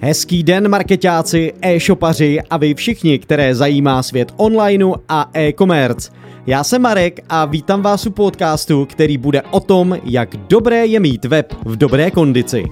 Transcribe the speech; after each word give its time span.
Hezký 0.00 0.42
den 0.42 0.68
marketáci, 0.68 1.52
e-shopaři 1.62 2.40
a 2.50 2.56
vy 2.56 2.74
všichni, 2.74 3.18
které 3.18 3.54
zajímá 3.54 4.02
svět 4.02 4.32
onlineu 4.36 4.94
a 5.08 5.30
e-commerce. 5.34 6.10
Já 6.46 6.64
jsem 6.64 6.82
Marek 6.82 7.20
a 7.28 7.44
vítám 7.44 7.82
vás 7.82 8.06
u 8.06 8.10
podcastu, 8.10 8.86
který 8.86 9.18
bude 9.18 9.42
o 9.42 9.60
tom, 9.60 9.98
jak 10.04 10.36
dobré 10.36 10.86
je 10.86 11.00
mít 11.00 11.24
web 11.24 11.54
v 11.64 11.76
dobré 11.76 12.10
kondici. 12.10 12.64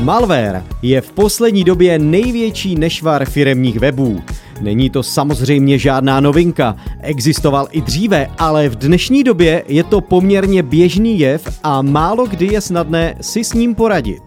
Malware 0.00 0.64
je 0.82 1.00
v 1.00 1.12
poslední 1.12 1.64
době 1.64 1.98
největší 1.98 2.74
nešvar 2.74 3.24
firemních 3.24 3.78
webů. 3.78 4.22
Není 4.62 4.90
to 4.90 5.02
samozřejmě 5.02 5.78
žádná 5.78 6.20
novinka, 6.20 6.76
existoval 7.00 7.68
i 7.70 7.80
dříve, 7.80 8.30
ale 8.38 8.68
v 8.68 8.76
dnešní 8.76 9.24
době 9.24 9.64
je 9.68 9.84
to 9.84 10.00
poměrně 10.00 10.62
běžný 10.62 11.18
jev 11.18 11.58
a 11.62 11.82
málo 11.82 12.26
kdy 12.26 12.46
je 12.46 12.60
snadné 12.60 13.14
si 13.20 13.44
s 13.44 13.52
ním 13.52 13.74
poradit. 13.74 14.22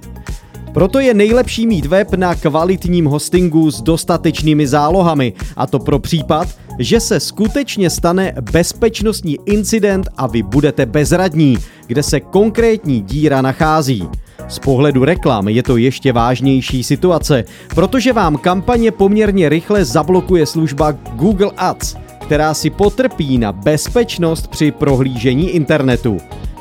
Proto 0.73 0.99
je 0.99 1.13
nejlepší 1.13 1.67
mít 1.67 1.85
web 1.85 2.13
na 2.13 2.35
kvalitním 2.35 3.05
hostingu 3.05 3.71
s 3.71 3.81
dostatečnými 3.81 4.67
zálohami, 4.67 5.33
a 5.55 5.67
to 5.67 5.79
pro 5.79 5.99
případ, 5.99 6.47
že 6.79 6.99
se 6.99 7.19
skutečně 7.19 7.89
stane 7.89 8.33
bezpečnostní 8.51 9.37
incident 9.45 10.07
a 10.17 10.27
vy 10.27 10.43
budete 10.43 10.85
bezradní, 10.85 11.57
kde 11.87 12.03
se 12.03 12.19
konkrétní 12.19 13.01
díra 13.01 13.41
nachází. 13.41 14.07
Z 14.47 14.59
pohledu 14.59 15.05
reklam 15.05 15.47
je 15.47 15.63
to 15.63 15.77
ještě 15.77 16.13
vážnější 16.13 16.83
situace, 16.83 17.43
protože 17.75 18.13
vám 18.13 18.37
kampaně 18.37 18.91
poměrně 18.91 19.49
rychle 19.49 19.85
zablokuje 19.85 20.45
služba 20.45 20.91
Google 20.91 21.51
Ads, 21.57 21.95
která 22.21 22.53
si 22.53 22.69
potrpí 22.69 23.37
na 23.37 23.51
bezpečnost 23.51 24.47
při 24.47 24.71
prohlížení 24.71 25.49
internetu. 25.49 26.17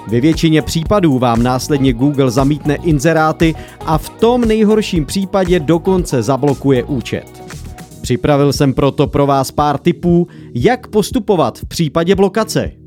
Ve 0.08 0.20
většině 0.20 0.62
případů 0.62 1.18
vám 1.18 1.42
následně 1.42 1.92
Google 1.92 2.30
zamítne 2.30 2.74
inzeráty 2.74 3.54
a 3.86 3.98
v 3.98 4.08
tom 4.08 4.40
nejhorším 4.40 5.06
případě 5.06 5.60
dokonce 5.60 6.22
zablokuje 6.22 6.84
účet. 6.84 7.44
Připravil 8.02 8.52
jsem 8.52 8.74
proto 8.74 9.06
pro 9.06 9.26
vás 9.26 9.50
pár 9.50 9.78
tipů, 9.78 10.28
jak 10.54 10.86
postupovat 10.86 11.58
v 11.58 11.66
případě 11.66 12.14
blokace. 12.14 12.83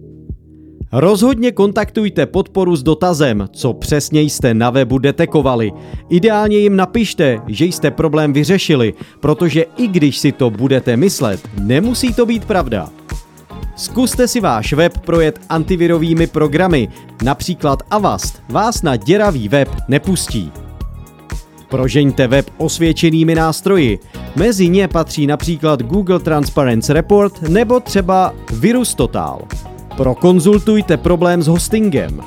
Rozhodně 0.91 1.52
kontaktujte 1.52 2.25
podporu 2.25 2.75
s 2.75 2.83
dotazem, 2.83 3.47
co 3.52 3.73
přesně 3.73 4.21
jste 4.21 4.53
na 4.53 4.69
webu 4.69 4.97
detekovali. 4.97 5.71
Ideálně 6.09 6.57
jim 6.57 6.75
napište, 6.75 7.41
že 7.47 7.66
jste 7.66 7.91
problém 7.91 8.33
vyřešili, 8.33 8.93
protože 9.19 9.65
i 9.77 9.88
když 9.88 10.17
si 10.17 10.31
to 10.31 10.49
budete 10.49 10.97
myslet, 10.97 11.49
nemusí 11.61 12.13
to 12.13 12.25
být 12.25 12.45
pravda. 12.45 12.89
Zkuste 13.75 14.27
si 14.27 14.39
váš 14.39 14.73
web 14.73 14.97
projet 14.97 15.39
antivirovými 15.49 16.27
programy, 16.27 16.89
například 17.23 17.83
Avast 17.91 18.43
vás 18.49 18.81
na 18.81 18.95
děravý 18.95 19.49
web 19.49 19.69
nepustí. 19.88 20.52
Prožeňte 21.69 22.27
web 22.27 22.49
osvědčenými 22.58 23.35
nástroji. 23.35 23.99
Mezi 24.35 24.69
ně 24.69 24.88
patří 24.88 25.27
například 25.27 25.81
Google 25.81 26.19
Transparency 26.19 26.93
Report 26.93 27.41
nebo 27.41 27.80
třeba 27.80 28.33
Virus 28.52 28.95
Total. 28.95 29.41
Prokonzultujte 29.97 30.97
problém 30.97 31.41
s 31.41 31.47
hostingem. 31.47 32.21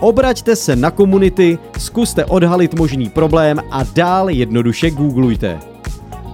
Obraťte 0.00 0.56
se 0.56 0.76
na 0.76 0.90
komunity, 0.90 1.58
zkuste 1.78 2.24
odhalit 2.24 2.78
možný 2.78 3.08
problém 3.08 3.60
a 3.70 3.82
dál 3.82 4.30
jednoduše 4.30 4.90
googlujte. 4.90 5.58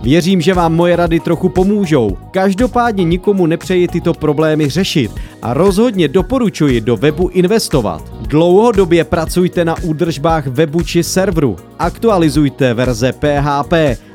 Věřím, 0.02 0.40
že 0.40 0.54
vám 0.54 0.74
moje 0.74 0.96
rady 0.96 1.20
trochu 1.20 1.48
pomůžou. 1.48 2.16
Každopádně 2.30 3.04
nikomu 3.04 3.46
nepřeji 3.46 3.88
tyto 3.88 4.14
problémy 4.14 4.68
řešit 4.68 5.10
a 5.42 5.54
rozhodně 5.54 6.08
doporučuji 6.08 6.80
do 6.80 6.96
webu 6.96 7.28
investovat. 7.28 8.12
Dlouhodobě 8.20 9.04
pracujte 9.04 9.64
na 9.64 9.82
údržbách 9.82 10.46
webu 10.46 10.82
či 10.82 11.02
serveru, 11.02 11.56
aktualizujte 11.78 12.74
verze 12.74 13.12
PHP 13.12 13.72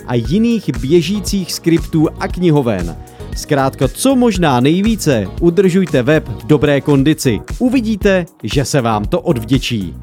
a 0.07 0.13
jiných 0.13 0.69
běžících 0.80 1.53
skriptů 1.53 2.07
a 2.19 2.27
knihoven. 2.27 2.95
Zkrátka, 3.35 3.87
co 3.87 4.15
možná 4.15 4.59
nejvíce, 4.59 5.27
udržujte 5.42 6.04
web 6.04 6.27
v 6.27 6.45
dobré 6.45 6.81
kondici. 6.81 7.39
Uvidíte, 7.59 8.26
že 8.43 8.65
se 8.65 8.81
vám 8.81 9.05
to 9.05 9.21
odvděčí. 9.21 9.95